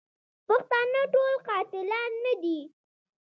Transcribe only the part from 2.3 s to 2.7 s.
دي.